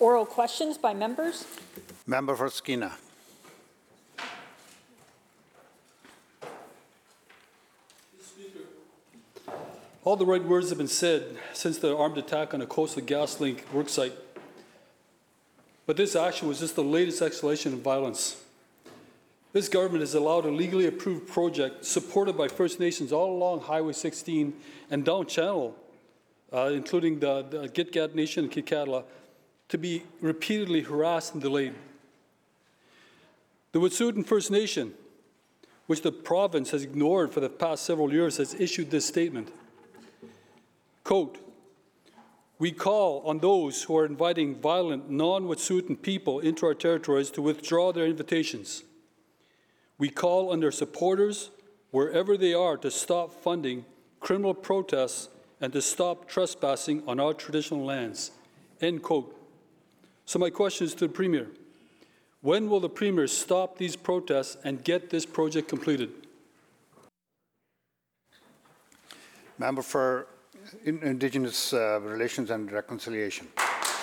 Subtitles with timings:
[0.00, 1.44] Oral questions by members?
[2.06, 2.92] Member for Skeena.
[10.02, 13.60] All the right words have been said since the armed attack on a coastal GasLink
[13.74, 14.14] worksite.
[15.84, 18.42] But this action was just the latest escalation of violence.
[19.52, 23.92] This government has allowed a legally approved project supported by First Nations all along Highway
[23.92, 24.54] 16
[24.90, 25.76] and down channel,
[26.50, 29.04] uh, including the, the Gitga'at Nation and Kitkatla,
[29.70, 31.74] to be repeatedly harassed and delayed.
[33.72, 34.92] The Wet'suwet'en First Nation,
[35.86, 39.52] which the province has ignored for the past several years, has issued this statement.
[41.04, 41.38] Quote,
[42.58, 47.92] we call on those who are inviting violent, non-Wet'suwet'en people into our territories to withdraw
[47.92, 48.82] their invitations.
[49.98, 51.50] We call on their supporters,
[51.90, 53.86] wherever they are, to stop funding
[54.18, 55.28] criminal protests
[55.60, 58.32] and to stop trespassing on our traditional lands.
[58.80, 59.39] End quote.
[60.30, 61.48] So my question is to the Premier.
[62.40, 66.10] When will the Premier stop these protests and get this project completed?
[69.58, 70.28] Member for
[70.84, 73.48] Indigenous uh, Relations and Reconciliation.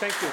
[0.02, 0.28] Thank you.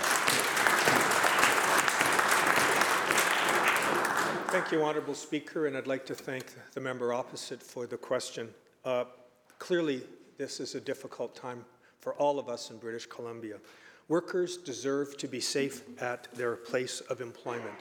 [4.50, 8.52] Thank you, Honourable Speaker, and I'd like to thank the member opposite for the question.
[8.84, 9.04] Uh,
[9.60, 10.02] clearly,
[10.38, 11.64] this is a difficult time
[12.00, 13.58] for all of us in British Columbia.
[14.08, 17.78] Workers deserve to be safe at their place of employment.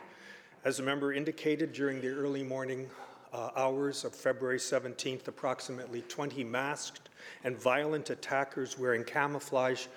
[0.63, 2.89] As a member indicated during the early morning
[3.33, 7.09] uh, hours of February 17th, approximately 20 masked
[7.43, 9.87] and violent attackers wearing camouflage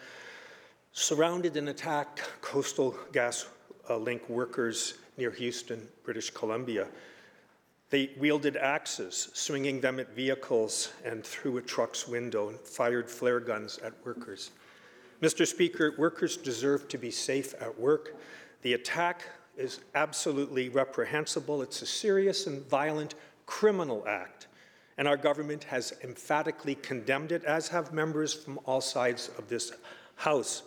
[0.90, 3.46] surrounded and attacked coastal gas
[3.88, 6.88] uh, link workers near Houston, British Columbia.
[7.90, 13.38] They wielded axes, swinging them at vehicles and through a truck's window, and fired flare
[13.38, 14.50] guns at workers.
[15.22, 15.46] Mr.
[15.46, 18.16] Speaker, workers deserve to be safe at work.
[18.62, 19.22] The attack
[19.56, 21.62] is absolutely reprehensible.
[21.62, 23.14] It's a serious and violent
[23.46, 24.48] criminal act,
[24.98, 29.72] and our government has emphatically condemned it, as have members from all sides of this
[30.16, 30.62] House.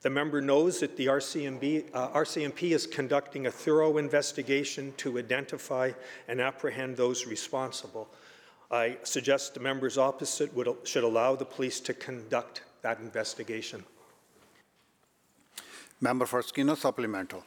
[0.00, 5.92] The member knows that the RCMP, uh, RCMP is conducting a thorough investigation to identify
[6.28, 8.08] and apprehend those responsible.
[8.70, 13.84] I suggest the members opposite would, should allow the police to conduct that investigation.
[16.00, 17.44] Member for Skeena Supplemental.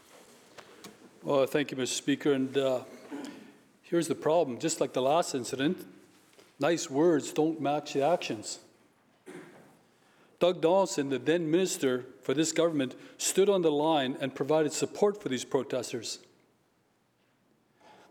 [1.23, 1.87] Well, thank you, Mr.
[1.87, 2.33] Speaker.
[2.33, 2.81] And uh,
[3.83, 4.59] here's the problem.
[4.59, 5.85] Just like the last incident,
[6.59, 8.59] nice words don't match the actions.
[10.39, 15.21] Doug Donaldson, the then minister for this government, stood on the line and provided support
[15.21, 16.19] for these protesters.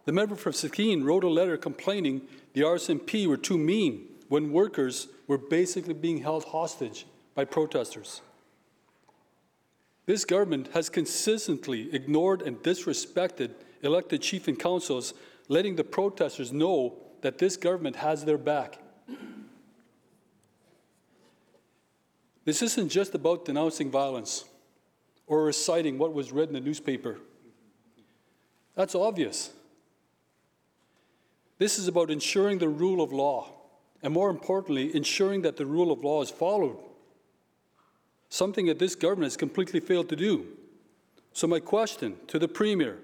[0.05, 2.23] The member from Stikine wrote a letter complaining
[2.55, 7.05] the RCMP were too mean when workers were basically being held hostage
[7.41, 8.21] by protesters.
[10.05, 13.53] This government has consistently ignored and disrespected
[13.83, 15.15] elected chief and councils,
[15.49, 18.79] letting the protesters know that this government has their back.
[22.45, 24.45] This isn't just about denouncing violence
[25.27, 27.21] or reciting what was read in the newspaper.
[28.75, 29.51] That's obvious.
[31.57, 33.51] This is about ensuring the rule of law,
[34.03, 36.77] and more importantly, ensuring that the rule of law is followed.
[38.31, 40.47] Something that this government has completely failed to do.
[41.33, 42.99] So, my question to the Premier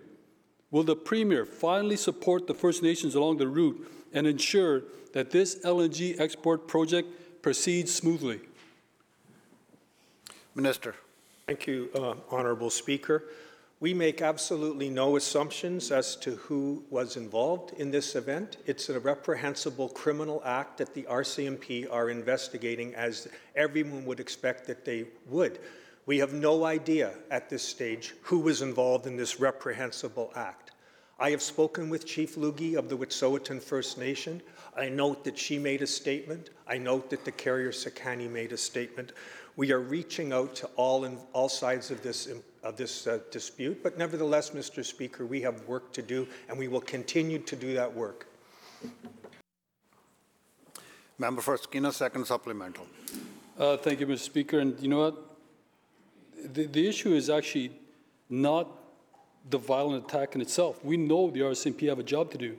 [0.71, 4.83] will the Premier finally support the First Nations along the route and ensure
[5.13, 7.09] that this LNG export project
[7.43, 8.41] proceeds smoothly?
[10.55, 10.95] Minister.
[11.47, 13.25] Thank you, uh, Honourable Speaker.
[13.79, 18.57] We make absolutely no assumptions as to who was involved in this event.
[18.65, 24.87] It's a reprehensible criminal act that the RCMP are investigating, as everyone would expect that
[24.87, 25.59] they would.
[26.07, 30.71] We have no idea at this stage who was involved in this reprehensible act.
[31.19, 34.41] I have spoken with Chief Luggi of the Wet'suwet'en First Nation.
[34.75, 36.49] I note that she made a statement.
[36.67, 39.13] I note that the carrier Sekani made a statement.
[39.57, 42.29] We are reaching out to all in, all sides of this
[42.67, 44.85] of this uh, dispute, but nevertheless, Mr.
[44.85, 48.27] Speaker, we have work to do, and we will continue to do that work.
[51.19, 52.87] Member for Skeena, second supplemental.
[53.59, 54.19] Uh, thank you, Mr.
[54.19, 54.59] Speaker.
[54.59, 55.37] And you know what?
[56.53, 57.71] The, the issue is actually
[58.29, 58.69] not
[59.49, 60.85] the violent attack in itself.
[60.85, 62.57] We know the RCMP have a job to do.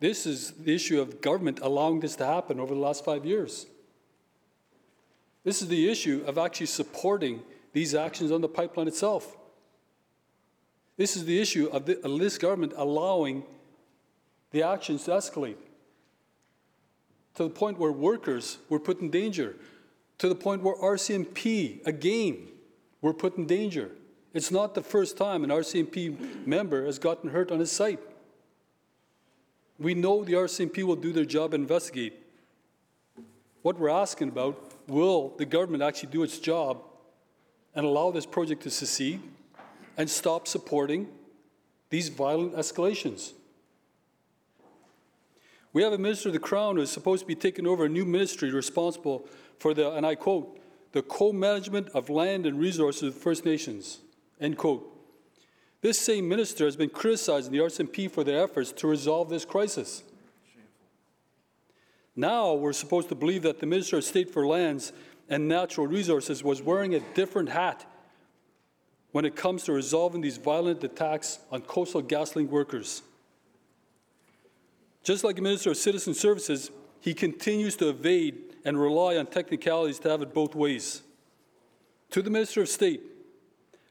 [0.00, 3.66] This is the issue of government allowing this to happen over the last five years.
[5.44, 9.36] This is the issue of actually supporting these actions on the pipeline itself.
[10.96, 13.44] This is the issue of, the, of this government allowing
[14.50, 15.56] the actions to escalate
[17.34, 19.56] to the point where workers were put in danger,
[20.18, 22.48] to the point where RCMP, again,
[23.00, 23.92] were put in danger.
[24.34, 28.00] It's not the first time an RCMP member has gotten hurt on his site.
[29.78, 32.14] We know the RCMP will do their job and investigate.
[33.62, 36.82] What we're asking about, will the government actually do its job
[37.74, 39.20] and allow this project to succeed
[39.96, 41.08] and stop supporting
[41.90, 43.32] these violent escalations?
[45.72, 47.88] We have a minister of the Crown who is supposed to be taking over a
[47.88, 49.28] new ministry responsible
[49.58, 50.58] for the, and I quote,
[50.92, 54.00] the co-management of land and resources of First Nations,
[54.40, 54.86] end quote.
[55.82, 60.02] This same minister has been criticizing the RCMP for their efforts to resolve this crisis.
[62.16, 64.92] Now we're supposed to believe that the Minister of State for Lands
[65.30, 67.86] and Natural Resources was wearing a different hat
[69.12, 73.02] when it comes to resolving these violent attacks on coastal GasLink workers.
[75.04, 79.98] Just like the Minister of Citizen Services, he continues to evade and rely on technicalities
[80.00, 81.02] to have it both ways.
[82.10, 83.00] To the Minister of State,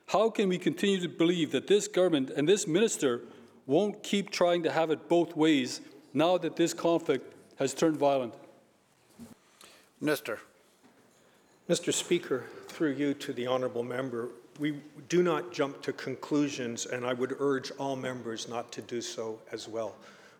[0.07, 3.21] how can we continue to believe that this government and this minister
[3.65, 5.81] won't keep trying to have it both ways
[6.13, 8.33] now that this conflict has turned violent?
[10.01, 10.39] Minister.
[11.69, 11.93] Mr.
[11.93, 17.13] Speaker, through you to the honourable member, we do not jump to conclusions, and I
[17.13, 19.93] would urge all members not to do so as well.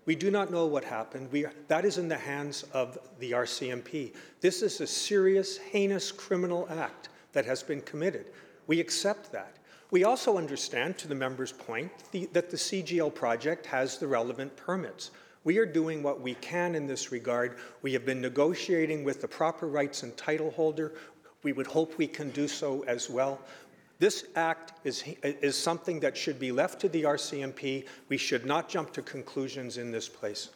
[0.07, 1.31] We do not know what happened.
[1.31, 4.15] We, that is in the hands of the RCMP.
[4.41, 8.25] This is a serious, heinous criminal act that has been committed.
[8.65, 9.57] We accept that.
[9.91, 14.57] We also understand, to the member's point, the, that the CGL project has the relevant
[14.57, 15.11] permits.
[15.45, 17.57] We are doing what we can in this regard.
[17.81, 20.93] We have been negotiating with the proper rights and title holder.
[21.43, 23.39] We would hope we can do so as well.
[23.99, 27.85] This act is, is something that should be left to the RCMP.
[28.07, 30.49] We should not jump to conclusions in this place.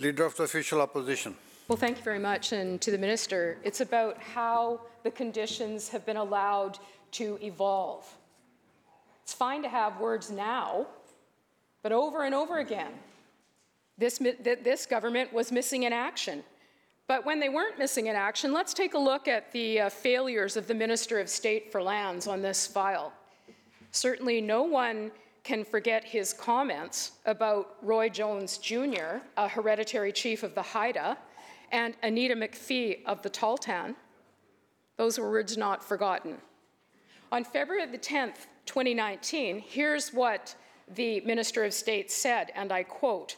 [0.00, 1.34] Leader of the Official Opposition.
[1.66, 2.52] Well, thank you very much.
[2.52, 6.78] And to the minister, it's about how the conditions have been allowed
[7.12, 8.06] to evolve.
[9.22, 10.86] It's fine to have words now,
[11.82, 12.92] but over and over again,
[13.98, 16.44] this, this government was missing in action.
[17.08, 20.58] But when they weren't missing in action, let's take a look at the uh, failures
[20.58, 23.14] of the Minister of State for Lands on this file.
[23.92, 25.10] Certainly, no one
[25.42, 31.16] can forget his comments about Roy Jones Jr., a hereditary chief of the Haida,
[31.72, 33.94] and Anita McPhee of the Tahltan.
[34.98, 36.36] Those were words not forgotten.
[37.32, 40.54] On February the 10th, 2019, here's what
[40.94, 43.36] the Minister of State said, and I quote,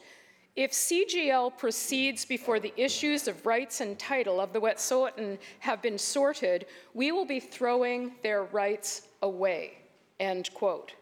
[0.62, 5.96] if CGL proceeds before the issues of rights and title of the Wet'suwet'en have been
[5.96, 9.78] sorted, we will be throwing their rights away,
[10.18, 10.92] end quote.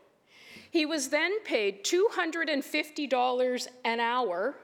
[0.71, 4.55] He was then paid $250 an hour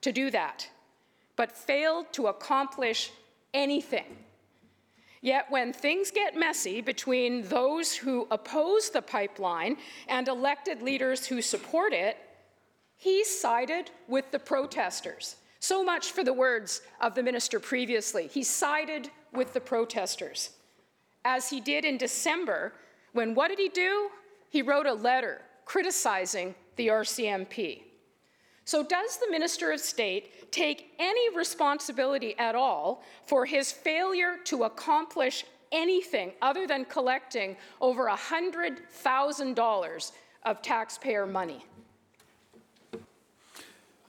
[0.00, 0.68] to do that,
[1.36, 3.12] but failed to accomplish
[3.52, 4.16] anything.
[5.20, 9.76] Yet when things get messy between those who oppose the pipeline
[10.08, 12.16] and elected leaders who support it,
[12.96, 15.36] he sided with the protesters.
[15.60, 18.26] So much for the words of the minister previously.
[18.26, 20.50] He sided with the protesters,
[21.24, 22.72] as he did in December,
[23.12, 24.10] when what did he do?
[24.50, 27.82] He wrote a letter criticizing the RCMP.
[28.66, 34.64] So, does the Minister of State take any responsibility at all for his failure to
[34.64, 40.12] accomplish anything other than collecting over $100,000
[40.44, 41.66] of taxpayer money?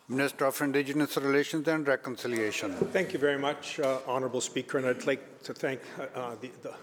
[0.07, 2.75] Minister of Indigenous Relations and Reconciliation.
[2.75, 6.51] Thank you very much, uh, Honourable Speaker, and I'd like to thank uh, uh the,
[6.61, 6.75] the,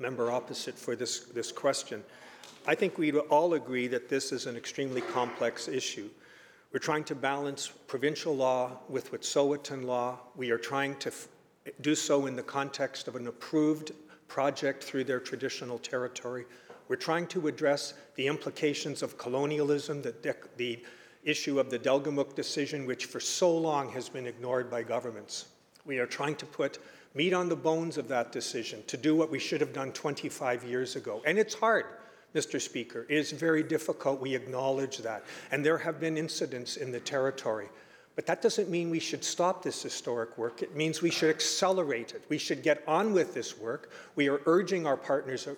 [0.00, 2.02] member opposite for this, this question.
[2.66, 6.10] I think we all agree that this is an extremely complex issue.
[6.72, 10.18] We're trying to balance provincial law with Wet'suwet'en law.
[10.34, 11.12] We are trying to
[11.80, 13.92] do so in the context of an approved
[14.26, 16.44] project through their traditional territory.
[16.88, 20.82] We're trying to address the implications of colonialism, the, the
[21.24, 25.46] issue of the Delgamuukw decision, which for so long has been ignored by governments.
[25.84, 26.78] We are trying to put
[27.14, 30.64] meat on the bones of that decision to do what we should have done 25
[30.64, 31.22] years ago.
[31.24, 31.86] And it's hard,
[32.34, 32.60] Mr.
[32.60, 33.06] Speaker.
[33.08, 34.20] It is very difficult.
[34.20, 35.24] We acknowledge that.
[35.50, 37.68] And there have been incidents in the territory.
[38.16, 40.62] But that doesn't mean we should stop this historic work.
[40.62, 42.24] It means we should accelerate it.
[42.28, 43.90] We should get on with this work.
[44.14, 45.48] We are urging our partners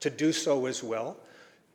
[0.00, 1.16] to do so as well.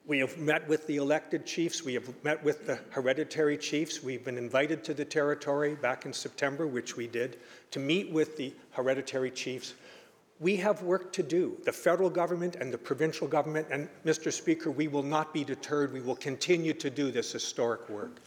[0.07, 1.83] We have met with the elected chiefs.
[1.83, 4.01] We have met with the hereditary chiefs.
[4.01, 7.39] We've been invited to the territory back in September, which we did,
[7.69, 9.75] to meet with the hereditary chiefs.
[10.39, 13.67] We have work to do, the federal government and the provincial government.
[13.69, 14.33] And, Mr.
[14.33, 15.93] Speaker, we will not be deterred.
[15.93, 18.21] We will continue to do this historic work.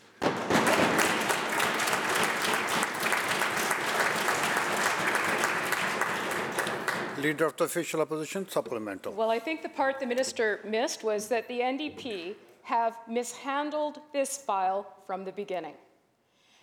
[7.24, 9.14] Leader of the Official Opposition, supplemental.
[9.14, 14.36] Well, I think the part the minister missed was that the NDP have mishandled this
[14.36, 15.72] file from the beginning.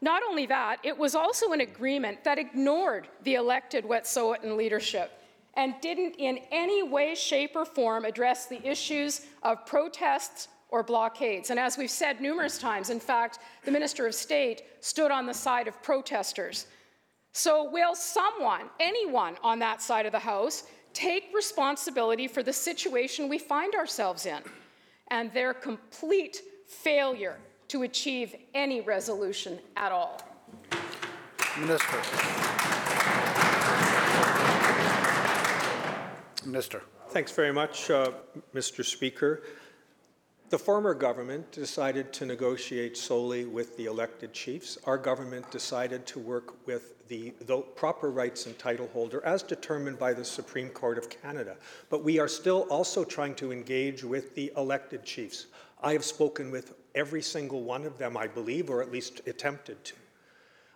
[0.01, 5.13] Not only that, it was also an agreement that ignored the elected Wet'suwet'en leadership
[5.55, 11.51] and didn't in any way, shape, or form address the issues of protests or blockades.
[11.51, 15.33] And as we've said numerous times, in fact, the Minister of State stood on the
[15.33, 16.67] side of protesters.
[17.37, 20.63] So, will someone, anyone on that side of the House,
[20.93, 24.41] take responsibility for the situation we find ourselves in
[25.09, 27.37] and their complete failure
[27.67, 30.21] to achieve any resolution at all?
[31.59, 31.99] Minister.
[36.47, 36.83] Minister.
[37.09, 38.13] Thanks very much, uh,
[38.55, 38.85] Mr.
[38.85, 39.43] Speaker.
[40.51, 44.77] The former government decided to negotiate solely with the elected chiefs.
[44.85, 49.99] Our government decided to work with the, the, proper rights and title holder as determined
[49.99, 51.57] by the Supreme Court of Canada.
[51.89, 55.47] But we are still also trying to engage with the elected chiefs.
[55.83, 59.83] I have spoken with every single one of them, I believe, or at least attempted
[59.85, 59.95] to.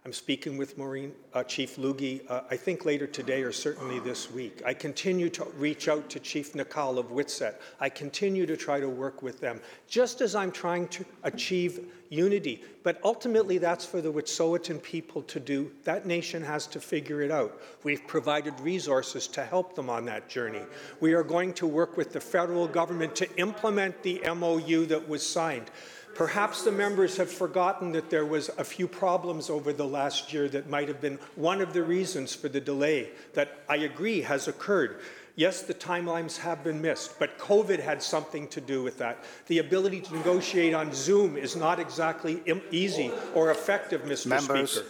[0.09, 4.33] I'm speaking with Maureen, uh, Chief Luggi, uh, I think later today or certainly this
[4.33, 4.63] week.
[4.65, 7.57] I continue to reach out to Chief Nakal of Witset.
[7.79, 12.65] I continue to try to work with them, just as I'm trying to achieve unity.
[12.85, 15.71] But ultimately, that's for the Wet'suwet'en people to do.
[15.85, 17.61] That nation has to figure it out.
[17.83, 20.63] We've provided resources to help them on that journey.
[21.01, 25.29] We are going to work with the federal government to implement the MOU that was
[25.29, 25.71] signed.
[26.15, 30.49] Perhaps the members have forgotten that there was a few problems over the last year
[30.49, 34.49] that might have been one of the reasons for the delay that I agree has
[34.49, 35.01] occurred.
[35.37, 39.23] Yes, the timelines have been missed, but COVID had something to do with that.
[39.47, 44.27] The ability to negotiate on Zoom is not exactly easy or effective, Mr.
[44.27, 44.73] Members.
[44.73, 44.87] Speaker.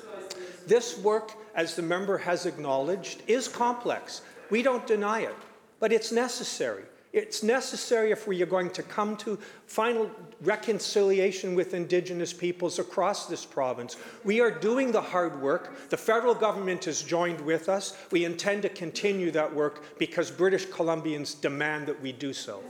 [0.67, 4.23] This work, as the member has acknowledged, is complex.
[4.49, 5.37] We don't deny it,
[5.81, 6.85] but it's necessary.
[7.12, 10.11] It's necessary if we are going to come to final
[10.43, 13.97] reconciliation with Indigenous peoples across this province.
[14.25, 15.88] We are doing the hard work.
[15.88, 17.97] The federal government has joined with us.
[18.11, 22.62] We intend to continue that work because British Columbians demand that we do so.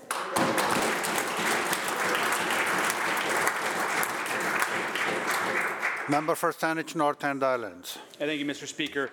[6.08, 7.98] Member for Saanich North and Islands.
[8.14, 8.66] Thank you, Mr.
[8.66, 9.10] Speaker.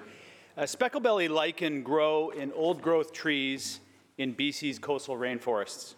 [0.55, 3.82] Uh, Specklebelly lichen grow in old-growth trees
[4.17, 5.95] in BC's coastal rainforests.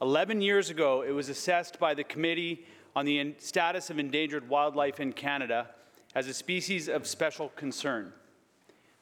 [0.00, 2.64] 11 years ago, it was assessed by the Committee
[2.94, 5.68] on the Status of Endangered Wildlife in Canada
[6.14, 8.12] as a species of special concern.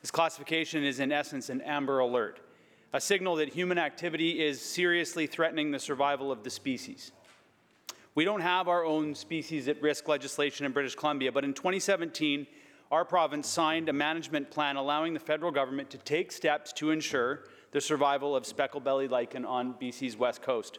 [0.00, 2.40] This classification is, in essence, an amber alert,
[2.92, 7.12] a signal that human activity is seriously threatening the survival of the species.
[8.14, 12.46] We don't have our own species at risk legislation in British Columbia, but in 2017,
[12.90, 17.44] our province signed a management plan allowing the federal government to take steps to ensure
[17.70, 20.78] the survival of speckled-bellied lichen on BC's west coast.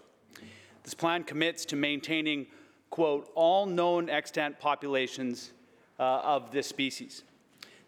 [0.84, 2.48] This plan commits to maintaining,
[2.90, 5.52] quote, all known extant populations
[6.00, 7.24] uh, of this species.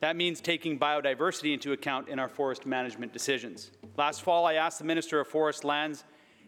[0.01, 3.71] That means taking biodiversity into account in our forest management decisions.
[3.97, 6.03] Last fall, I asked the Minister of Forest Lands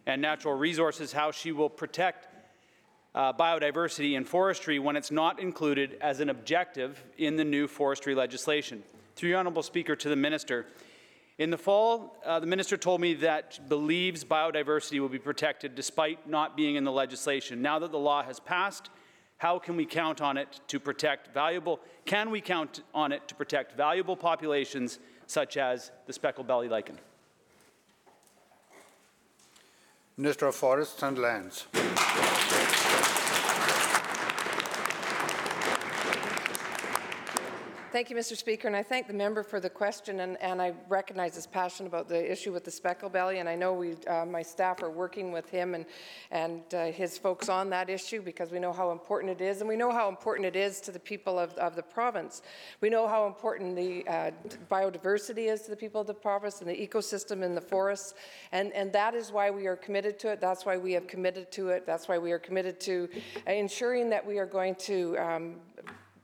[0.05, 2.27] and Natural Resources how she will protect
[3.15, 8.15] uh, biodiversity in forestry when it's not included as an objective in the new forestry
[8.15, 8.83] legislation.
[9.15, 10.65] Through your Honourable Speaker to the Minister,
[11.37, 16.29] in the fall, uh, the Minister told me that believes biodiversity will be protected despite
[16.29, 17.61] not being in the legislation.
[17.61, 18.89] Now that the law has passed,
[19.37, 23.35] how can we count on it to protect valuable, can we count on it to
[23.35, 26.99] protect valuable populations such as the speckled belly lichen?
[30.15, 31.65] Minister of Forests and Lands.
[37.93, 38.35] Thank you, Mr.
[38.35, 41.85] Speaker, and I thank the member for the question, and, and I recognize his passion
[41.85, 44.89] about the issue with the speckle belly, and I know we, uh, my staff are
[44.89, 45.85] working with him and,
[46.31, 49.69] and uh, his folks on that issue because we know how important it is, and
[49.69, 52.41] we know how important it is to the people of, of the province.
[52.81, 54.31] We know how important the uh,
[54.71, 58.15] biodiversity is to the people of the province and the ecosystem in the forests,
[58.53, 60.41] and, and that is why we are committed to it.
[60.41, 61.85] That's why we have committed to it.
[61.85, 63.07] That's why we are committed to
[63.45, 65.55] ensuring that we are going to um,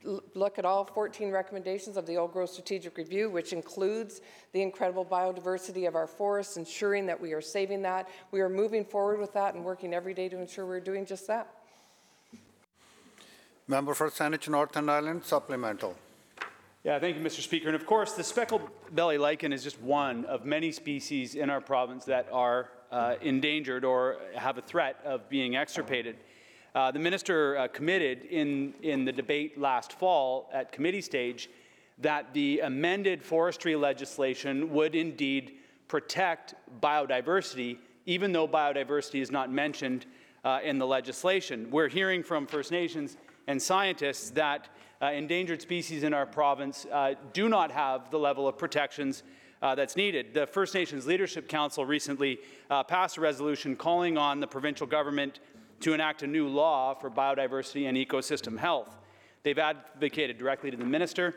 [0.04, 4.20] look at all 14 recommendations of the Old Growth Strategic Review, which includes
[4.52, 8.08] the incredible biodiversity of our forests, ensuring that we are saving that.
[8.30, 11.26] We are moving forward with that and working every day to ensure we're doing just
[11.26, 11.54] that.
[13.68, 15.96] Member for Saanich North and Islands, supplemental.
[16.82, 17.40] Yeah, thank you, Mr.
[17.40, 17.68] Speaker.
[17.68, 21.60] And of course, the speckled belly lichen is just one of many species in our
[21.60, 26.16] province that are uh, endangered or have a threat of being extirpated.
[26.74, 31.50] Uh, the minister uh, committed in, in the debate last fall at committee stage
[31.98, 35.52] that the amended forestry legislation would indeed
[35.88, 40.06] protect biodiversity, even though biodiversity is not mentioned
[40.44, 41.68] uh, in the legislation.
[41.70, 43.16] We're hearing from First Nations
[43.48, 44.68] and scientists that
[45.02, 49.24] uh, endangered species in our province uh, do not have the level of protections
[49.62, 50.32] uh, that's needed.
[50.32, 52.38] The First Nations Leadership Council recently
[52.70, 55.40] uh, passed a resolution calling on the provincial government
[55.80, 58.98] to enact a new law for biodiversity and ecosystem health.
[59.42, 61.34] They've advocated directly to the minister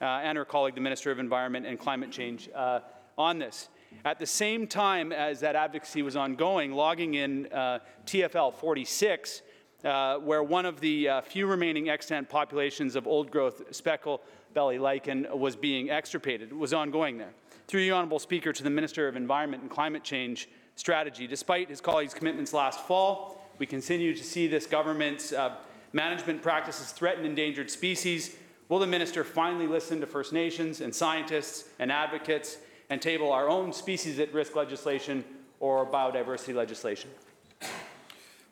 [0.00, 2.80] uh, and her colleague, the Minister of Environment and Climate Change, uh,
[3.16, 3.68] on this.
[4.04, 9.42] At the same time as that advocacy was ongoing, logging in uh, TFL 46,
[9.84, 14.20] uh, where one of the uh, few remaining extant populations of old growth speckle
[14.52, 17.32] belly lichen was being extirpated, was ongoing there.
[17.68, 21.26] Through the Honourable Speaker, to the Minister of Environment and Climate Change strategy.
[21.26, 25.56] Despite his colleagues' commitments last fall, we continue to see this government's uh,
[25.92, 28.36] management practices threaten endangered species.
[28.68, 32.58] Will the minister finally listen to First Nations and scientists and advocates
[32.90, 35.24] and table our own species at risk legislation
[35.60, 37.10] or biodiversity legislation?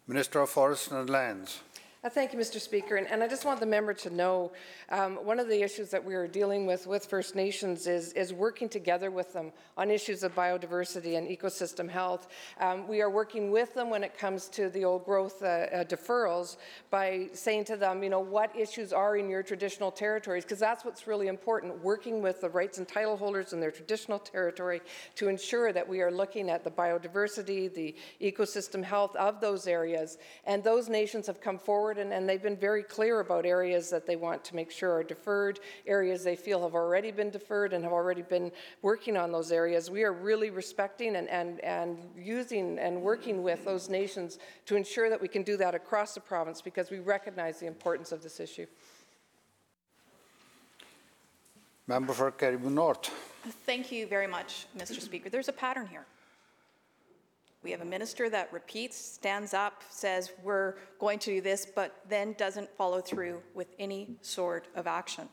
[0.07, 1.61] Minister of Forests and Lands.
[2.05, 2.61] Uh, Thank you, Mr.
[2.61, 2.97] Speaker.
[2.97, 4.53] And, and I just want the member to know,
[4.91, 8.31] um, one of the issues that we are dealing with with First Nations is, is
[8.31, 12.29] working together with them on issues of biodiversity and ecosystem health.
[12.61, 15.85] Um, we are working with them when it comes to the old growth uh, uh,
[15.85, 16.59] deferrals
[16.91, 20.85] by saying to them, you know, what issues are in your traditional territories, because that's
[20.85, 24.83] what's really important, working with the rights and title holders in their traditional territory
[25.15, 30.19] to ensure that we are looking at the biodiversity, the ecosystem health of those areas.
[30.45, 34.07] And those nations have come forward and, and they've been very clear about areas that
[34.07, 37.85] they want to make sure are deferred, areas they feel have already been deferred and
[37.85, 38.51] have already been
[38.83, 39.91] working on those areas.
[39.91, 45.11] We are really respecting and, and, and using and working with those nations to ensure
[45.11, 48.41] that we can do that across the province because we recognize the importance of this
[48.41, 48.67] issue.
[51.87, 53.11] Member for Cariboo North.
[53.67, 55.01] Thank you very much, Mr.
[55.01, 55.29] Speaker.
[55.29, 56.07] There's a pattern here.
[57.65, 61.97] We have a minister that repeats, stands up, says, we're going to do this, but
[62.11, 65.31] then doesn't follow through with any sort of action.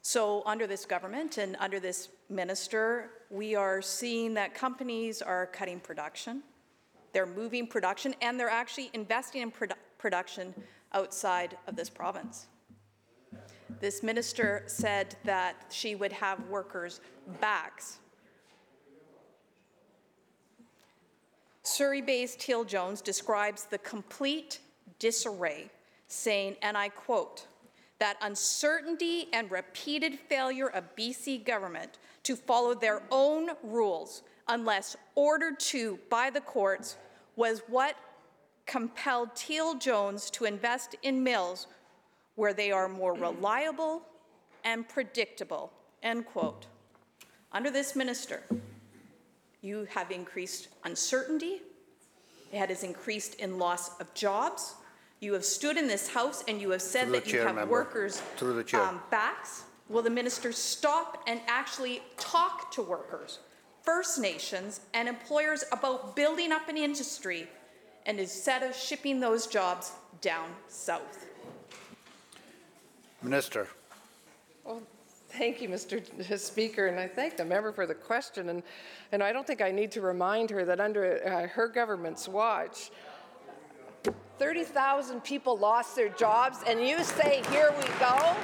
[0.00, 5.80] So under this government and under this minister, we are seeing that companies are cutting
[5.80, 6.44] production.
[7.12, 10.54] They're moving production, and they're actually investing in produ- production
[10.92, 12.46] outside of this province.
[13.80, 17.00] This minister said that she would have workers'
[17.40, 17.98] backs.
[21.72, 24.60] Surrey-based Teal Jones describes the complete
[24.98, 25.70] disarray,
[26.06, 27.46] saying, and I quote,
[27.98, 35.58] that uncertainty and repeated failure of BC government to follow their own rules unless ordered
[35.60, 36.96] to by the courts
[37.36, 37.96] was what
[38.66, 41.68] compelled Teal Jones to invest in mills
[42.34, 44.02] where they are more reliable
[44.64, 46.66] and predictable, end quote.
[47.50, 48.42] Under this minister,
[49.62, 51.62] you have increased uncertainty,
[52.52, 54.74] it has increased in loss of jobs.
[55.20, 57.46] You have stood in this House and you have said Through the that you chair,
[57.46, 57.70] have member.
[57.72, 58.82] workers' Through the chair.
[58.82, 59.62] um, backs.
[59.88, 63.38] Will the minister stop and actually talk to workers,
[63.82, 67.46] First Nations, and employers about building up an industry
[68.06, 71.26] and instead of shipping those jobs down south?
[73.22, 73.68] Minister.
[74.64, 74.82] Well,
[75.38, 76.38] thank you, Mr.
[76.38, 78.48] Speaker, and I thank the member for the question.
[78.48, 78.62] And,
[79.12, 82.90] and I don't think I need to remind her that under uh, her government's watch,
[84.38, 88.36] 30,000 people lost their jobs, and you say, here we go?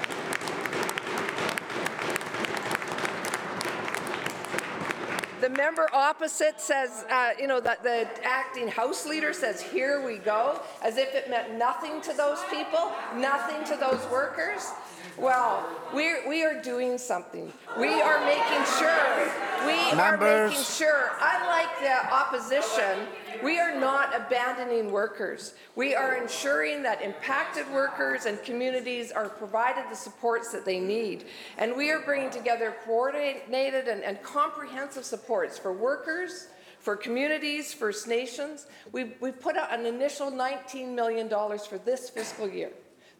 [5.40, 10.05] The The member opposite says, uh, you know, that the acting House Leader says, here
[10.05, 14.72] we go, as if it meant nothing to those people, nothing to those workers.
[15.20, 17.52] Well, we're, we are doing something.
[17.76, 19.26] We are making sure,
[19.66, 23.09] we are making sure, unlike the opposition,
[23.42, 25.54] we are not abandoning workers.
[25.74, 31.24] We are ensuring that impacted workers and communities are provided the supports that they need.
[31.57, 36.46] And we are bringing together coordinated and, and comprehensive supports for workers,
[36.78, 38.66] for communities, First Nations.
[38.92, 42.70] We've, we've put out an initial $19 million for this fiscal year.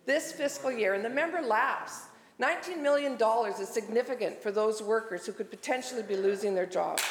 [0.08, 2.06] This fiscal year, and the member laughs.
[2.40, 3.18] $19 million
[3.60, 7.02] is significant for those workers who could potentially be losing their jobs.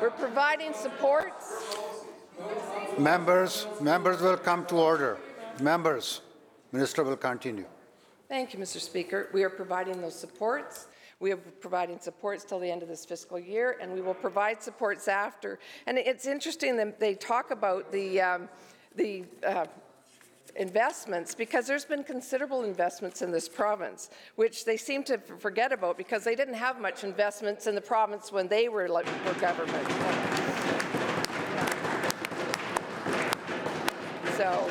[0.00, 1.66] We're providing supports.
[2.96, 5.18] Members, members will come to order.
[5.60, 6.22] Members,
[6.72, 7.66] Minister will continue.
[8.30, 8.80] Thank you, Mr.
[8.80, 9.28] Speaker.
[9.34, 10.86] We are providing those supports.
[11.20, 14.62] We are providing supports till the end of this fiscal year, and we will provide
[14.62, 15.58] supports after.
[15.86, 18.48] And it's interesting that they talk about the, um,
[18.94, 19.66] the uh,
[20.56, 25.96] investments because there's been considerable investments in this province, which they seem to forget about
[25.96, 29.88] because they didn't have much investments in the province when they were, like, were government.
[34.36, 34.68] So,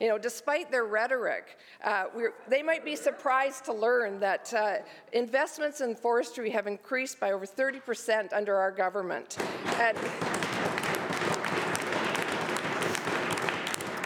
[0.00, 2.04] you know, despite their rhetoric, uh,
[2.48, 4.76] they might be surprised to learn that uh,
[5.12, 9.38] investments in forestry have increased by over 30% under our government.
[9.76, 9.98] And,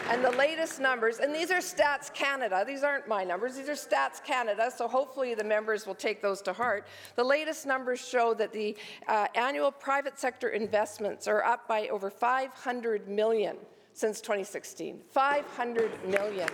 [0.09, 3.73] and the latest numbers, and these are Stats Canada, these aren't my numbers, these are
[3.73, 6.87] Stats Canada, so hopefully the members will take those to heart.
[7.17, 8.77] The latest numbers show that the
[9.09, 13.57] uh, annual private sector investments are up by over 500 million
[13.95, 15.01] since 2016.
[15.11, 16.49] 500 million.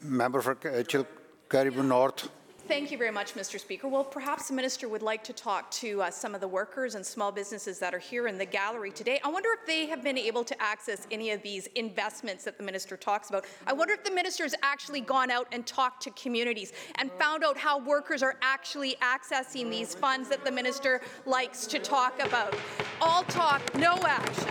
[0.00, 1.06] Member for Chil-
[1.48, 2.28] Cariboo North.
[2.68, 3.60] Thank you very much, Mr.
[3.60, 3.86] Speaker.
[3.86, 7.06] Well, perhaps the minister would like to talk to uh, some of the workers and
[7.06, 9.20] small businesses that are here in the gallery today.
[9.24, 12.64] I wonder if they have been able to access any of these investments that the
[12.64, 13.44] minister talks about.
[13.68, 17.44] I wonder if the minister has actually gone out and talked to communities and found
[17.44, 22.52] out how workers are actually accessing these funds that the minister likes to talk about.
[23.00, 24.48] All talk, no action.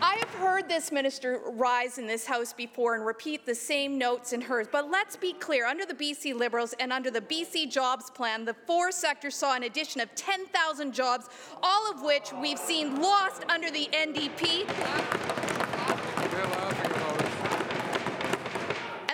[0.00, 4.32] I have heard this minister rise in this House before and repeat the same notes
[4.32, 5.66] in hers, but let's be clear.
[5.66, 9.64] Under the BC Liberals and under the BC Jobs Plan, the four sectors saw an
[9.64, 11.28] addition of 10,000 jobs,
[11.62, 15.47] all of which we've seen lost under the NDP.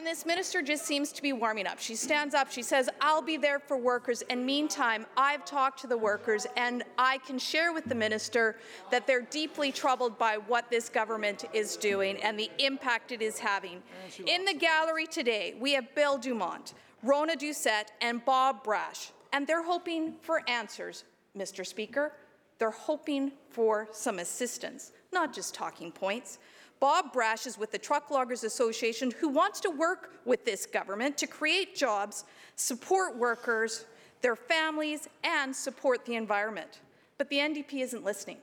[0.05, 1.79] And this minister just seems to be warming up.
[1.79, 4.23] She stands up, she says, I'll be there for workers.
[4.29, 8.57] And meantime, I've talked to the workers, and I can share with the minister
[8.90, 13.38] that they're deeply troubled by what this government is doing and the impact it is
[13.38, 13.83] having.
[14.27, 19.64] In the gallery today, we have Bill Dumont, Rona Doucette, and Bob Brash, and they're
[19.64, 21.67] hoping for answers, Mr.
[21.67, 22.12] Speaker.
[22.59, 26.40] They're hoping for some assistance, not just talking points.
[26.85, 31.16] Bob Brash is with the Truck Loggers Association who wants to work with this government
[31.16, 33.87] to create jobs, support workers,
[34.20, 36.81] their families, and support the environment.
[37.16, 38.37] But the NDP isn't listening.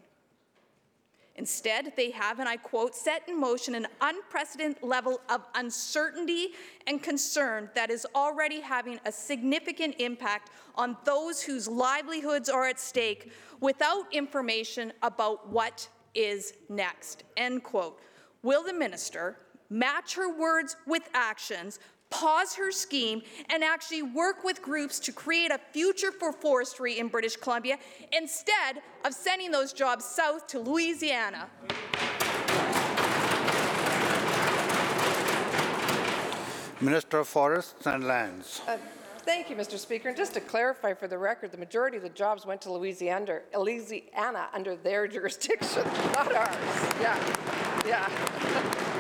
[1.36, 6.54] Instead, they have, and I quote, set in motion an unprecedented level of uncertainty
[6.88, 12.80] and concern that is already having a significant impact on those whose livelihoods are at
[12.80, 18.00] stake without information about what is next, end quote.
[18.44, 19.38] Will the minister
[19.70, 25.52] match her words with actions, pause her scheme, and actually work with groups to create
[25.52, 27.78] a future for forestry in British Columbia
[28.12, 31.48] instead of sending those jobs south to Louisiana?
[36.82, 38.62] Minister of Forests and Lands.
[38.68, 38.78] Uh,
[39.24, 39.78] Thank you, Mr.
[39.78, 40.10] Speaker.
[40.10, 43.42] And just to clarify for the record, the majority of the jobs went to Louisiana,
[43.56, 46.56] Louisiana under their jurisdiction, not ours.
[47.00, 48.88] Yeah, yeah.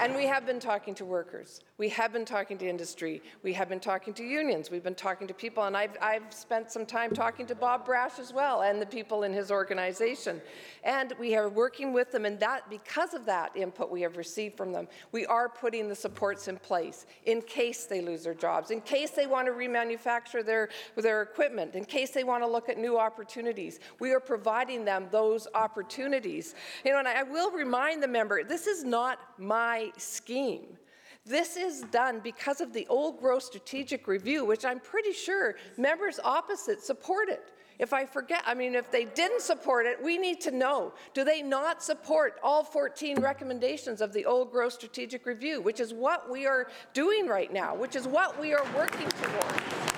[0.00, 1.60] And we have been talking to workers.
[1.76, 3.22] We have been talking to industry.
[3.42, 4.70] We have been talking to unions.
[4.70, 8.18] We've been talking to people, and I've, I've spent some time talking to Bob Brash
[8.18, 10.40] as well and the people in his organization.
[10.84, 14.56] And we are working with them, and that because of that input we have received
[14.56, 18.70] from them, we are putting the supports in place in case they lose their jobs,
[18.70, 22.70] in case they want to remanufacture their, their equipment, in case they want to look
[22.70, 23.80] at new opportunities.
[23.98, 26.54] We are providing them those opportunities.
[26.86, 30.78] You know, and I will remind the member, this is not my scheme.
[31.26, 36.18] This is done because of the old growth strategic review, which I'm pretty sure members
[36.24, 37.38] opposite supported.
[37.78, 40.92] If I forget, I mean, if they didn't support it, we need to know.
[41.14, 45.94] Do they not support all 14 recommendations of the Old Growth Strategic Review, which is
[45.94, 49.89] what we are doing right now, which is what we are working towards?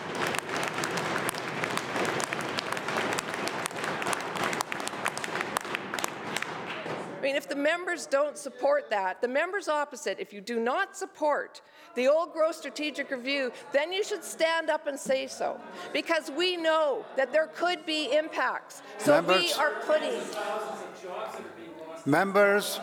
[7.22, 11.62] Mean, if the members don't support that, the members opposite, if you do not support
[11.94, 15.61] the old growth strategic review, then you should stand up and say so.
[15.92, 18.82] Because we know that there could be impacts.
[18.98, 19.58] So we Members.
[19.58, 20.20] are putting,
[22.04, 22.80] Members,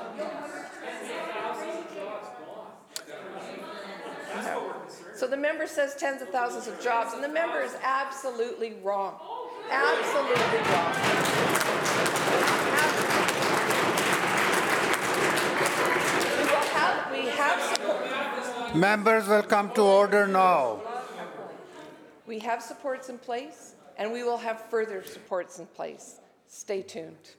[5.19, 9.15] so the member says tens of thousands of jobs, and the member is absolutely wrong.
[9.69, 10.95] Absolutely wrong.
[17.12, 18.75] We will have, support.
[18.75, 20.82] members will come to order now.
[22.28, 26.19] We have supports in place, and we will have further supports in place.
[26.47, 27.36] Stay tuned.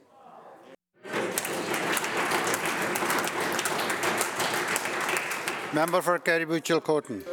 [5.73, 7.25] Member for Cariboo Chilcotin.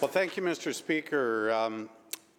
[0.00, 0.74] Well, thank you, Mr.
[0.74, 1.52] Speaker.
[1.52, 1.90] Um,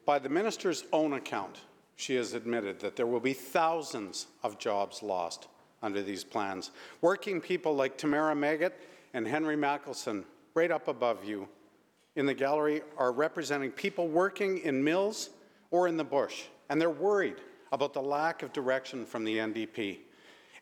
[0.06, 1.60] by the minister's own account,
[1.96, 5.48] she has admitted that there will be thousands of jobs lost
[5.84, 6.72] under these plans.
[7.02, 8.80] Working people like Tamara Maggot
[9.13, 10.23] and Henry Mackelson,
[10.54, 11.47] right up above you
[12.15, 15.30] in the gallery, are representing people working in mills
[15.71, 17.38] or in the bush, and they're worried
[17.71, 19.99] about the lack of direction from the NDP.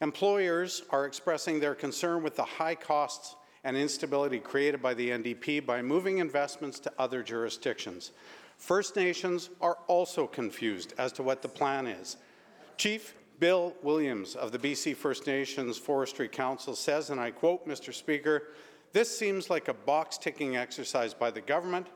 [0.01, 5.65] Employers are expressing their concern with the high costs and instability created by the NDP
[5.65, 8.11] by moving investments to other jurisdictions.
[8.57, 12.17] First Nations are also confused as to what the plan is.
[12.77, 17.91] Chief Bill Williams of the BC First Nations Forestry Council says, and I quote, Mr.
[17.91, 18.49] Speaker,
[18.93, 21.87] this seems like a box-ticking exercise by the government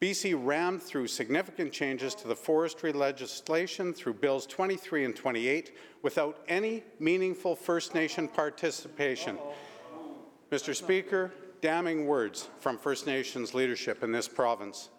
[0.00, 6.38] BC rammed through significant changes to the forestry legislation through Bills 23 and 28 without
[6.46, 9.36] any meaningful First Nation participation.
[10.52, 10.76] Mr.
[10.76, 14.90] Speaker, damning words from First Nations leadership in this province.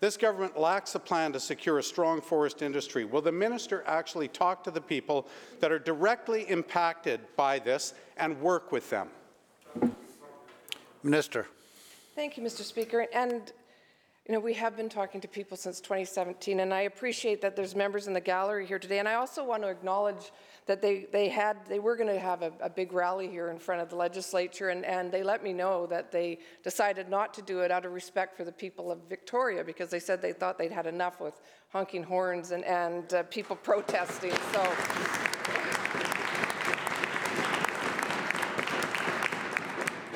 [0.00, 3.04] This government lacks a plan to secure a strong forest industry.
[3.04, 5.26] Will the minister actually talk to the people
[5.58, 9.08] that are directly impacted by this and work with them?
[11.02, 11.46] Minister.
[12.14, 12.62] Thank you, Mr.
[12.62, 13.06] Speaker.
[13.12, 13.52] And,
[14.28, 17.74] you know, we have been talking to people since 2017, and I appreciate that there's
[17.74, 18.98] members in the gallery here today.
[18.98, 20.32] And I also want to acknowledge
[20.66, 23.58] that they, they had, they were going to have a, a big rally here in
[23.58, 27.42] front of the legislature, and, and they let me know that they decided not to
[27.42, 30.58] do it out of respect for the people of Victoria, because they said they thought
[30.58, 34.34] they'd had enough with honking horns and, and uh, people protesting.
[34.52, 35.67] So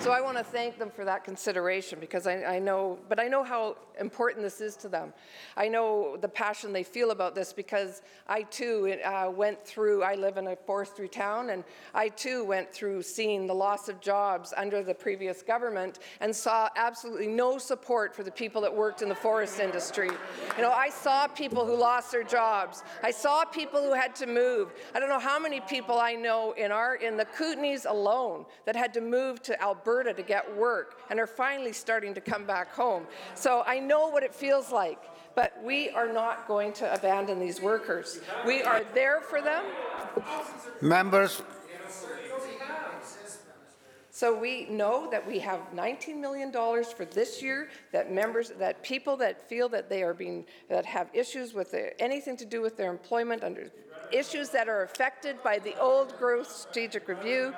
[0.03, 3.29] So I want to thank them for that consideration because I, I, know, but I
[3.29, 5.13] know how important this is to them.
[5.57, 10.17] I know the passion they feel about this because I too uh, went through, I
[10.17, 11.63] live in a forestry town, and
[11.95, 16.69] I too went through seeing the loss of jobs under the previous government and saw
[16.75, 20.11] absolutely no support for the people that worked in the forest industry.
[20.57, 22.83] You know, I saw people who lost their jobs.
[23.05, 24.73] I saw people who had to move.
[24.97, 28.75] I don't know how many people I know in our in the Kootenays alone that
[28.75, 32.73] had to move to Alberta to get work and are finally starting to come back
[32.73, 33.07] home.
[33.35, 34.99] So I know what it feels like,
[35.35, 38.21] but we are not going to abandon these workers.
[38.47, 39.65] We are there for them.
[40.81, 41.43] Members,
[44.23, 49.17] So we know that we have $19 million for this year, that members, that people
[49.17, 52.77] that feel that they are being, that have issues with their, anything to do with
[52.77, 53.73] their employment under,
[54.13, 57.53] issues that are affected by the old growth strategic review,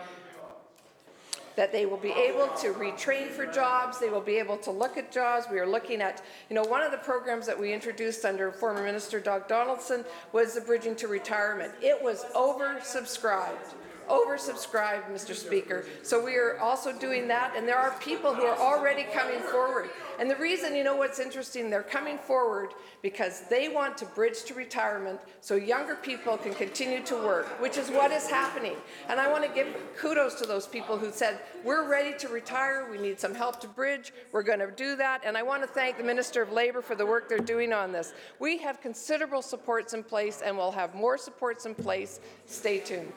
[1.56, 4.96] that they will be able to retrain for jobs, they will be able to look
[4.96, 5.46] at jobs.
[5.50, 8.82] We are looking at, you know, one of the programs that we introduced under former
[8.82, 11.72] Minister Doug Donaldson was the Bridging to Retirement.
[11.80, 13.74] It was oversubscribed.
[14.08, 15.34] Oversubscribed, Mr.
[15.34, 15.84] Speaker.
[16.02, 19.90] So we are also doing that, and there are people who are already coming forward.
[20.18, 22.70] And the reason, you know what's interesting, they're coming forward
[23.02, 27.76] because they want to bridge to retirement so younger people can continue to work, which
[27.76, 28.76] is what is happening.
[29.08, 32.88] And I want to give kudos to those people who said, we're ready to retire,
[32.90, 35.22] we need some help to bridge, we're going to do that.
[35.24, 37.92] And I want to thank the Minister of Labour for the work they're doing on
[37.92, 38.12] this.
[38.38, 42.20] We have considerable supports in place and we'll have more supports in place.
[42.46, 43.12] Stay tuned.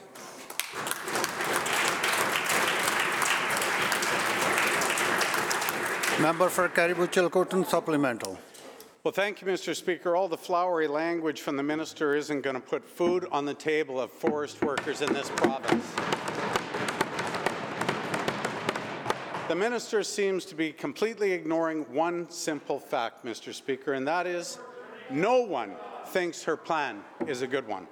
[6.20, 8.40] Member for Cariboo Chilcotin supplemental.
[9.04, 9.76] Well, thank you, Mr.
[9.76, 10.16] Speaker.
[10.16, 14.02] All the flowery language from the minister isn't going to put food on the table
[14.02, 15.86] of forest workers in this province.
[19.48, 23.54] The minister seems to be completely ignoring one simple fact, Mr.
[23.54, 24.58] Speaker, and that is
[25.10, 25.72] no one
[26.08, 27.88] thinks her plan is a good one.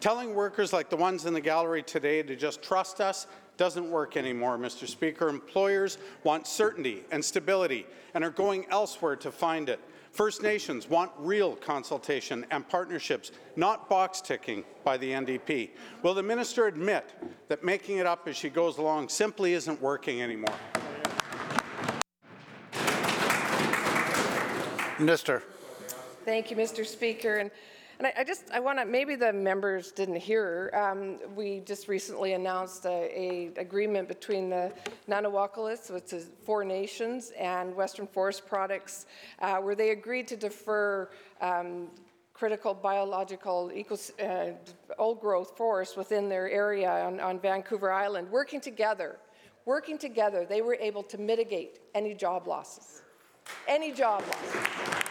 [0.00, 3.26] Telling workers like the ones in the gallery today to just trust us
[3.58, 4.88] doesn't work anymore, Mr.
[4.88, 5.28] Speaker.
[5.28, 9.78] Employers want certainty and stability and are going elsewhere to find it.
[10.10, 15.70] First Nations want real consultation and partnerships, not box ticking by the NDP.
[16.02, 17.12] Will the minister admit
[17.48, 20.54] that making it up as she goes along simply isn't working anymore?
[24.98, 25.42] Minister.
[26.24, 26.86] Thank you, Mr.
[26.86, 27.36] Speaker.
[27.36, 27.50] And,
[28.00, 31.86] and I, I just, I want to, maybe the members didn't hear, um, we just
[31.86, 34.72] recently announced a, a agreement between the
[35.06, 39.04] Nanwakolas, which is Four Nations, and Western Forest Products,
[39.40, 41.10] uh, where they agreed to defer
[41.42, 41.88] um,
[42.32, 44.52] critical biological eco, uh,
[44.98, 48.30] old growth forest within their area on, on Vancouver Island.
[48.30, 49.18] Working together,
[49.66, 53.02] working together, they were able to mitigate any job losses.
[53.68, 55.09] Any job losses.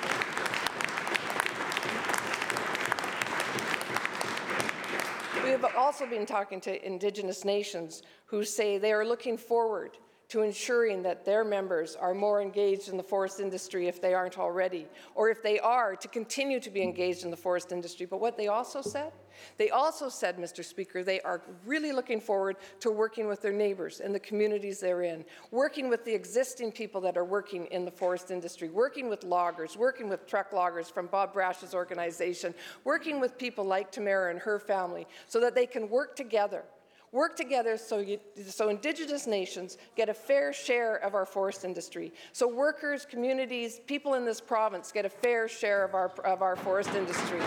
[5.49, 9.97] We have also been talking to Indigenous nations who say they are looking forward
[10.29, 14.37] to ensuring that their members are more engaged in the forest industry if they aren't
[14.37, 18.05] already, or if they are, to continue to be engaged in the forest industry.
[18.05, 19.11] But what they also said?
[19.57, 20.63] They also said, Mr.
[20.63, 25.01] Speaker, they are really looking forward to working with their neighbors and the communities they're
[25.01, 29.23] in, working with the existing people that are working in the forest industry, working with
[29.23, 34.39] loggers, working with truck loggers from Bob Brash's organization, working with people like Tamara and
[34.39, 36.63] her family so that they can work together
[37.11, 42.11] work together so, you, so Indigenous nations get a fair share of our forest industry.
[42.33, 46.55] So workers, communities, people in this province get a fair share of our, of our
[46.55, 47.39] forest industry.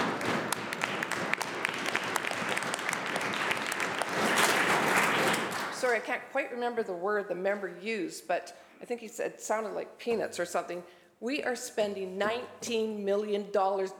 [5.74, 9.40] Sorry, I can't quite remember the word the member used, but I think he said
[9.40, 10.82] sounded like peanuts or something.
[11.22, 13.46] We are spending $19 million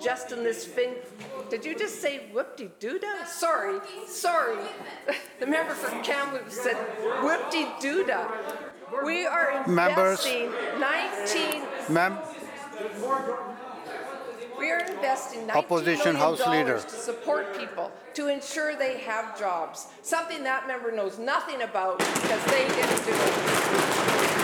[0.00, 0.94] just in this thing.
[1.50, 3.26] Did you just say whoop-de-doo-dah?
[3.26, 4.58] Sorry, sorry.
[5.38, 6.74] The member for Kamloops said
[7.22, 8.28] whoop-de-doo-dah.
[9.04, 10.26] We are Members.
[10.26, 11.62] investing 19,
[11.94, 12.18] Ma'am,
[14.58, 16.80] we are investing $19 Opposition million House Leader.
[16.80, 19.87] to support people, to ensure they have jobs.
[20.02, 24.41] Something that member knows nothing about because they get